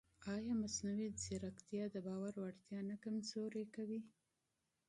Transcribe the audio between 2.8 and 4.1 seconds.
نه کمزورې کوي؟